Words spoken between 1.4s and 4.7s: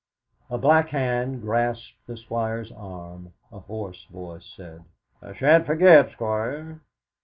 grasped the Squire's arm, a hoarse voice